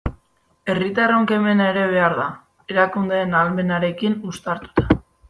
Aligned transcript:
Herritarron 0.73 1.27
kemena 1.31 1.67
ere 1.73 1.83
behar 1.91 2.15
da, 2.21 2.25
erakundeen 2.75 3.37
ahalmenarekin 3.41 4.17
uztartuta. 4.33 4.89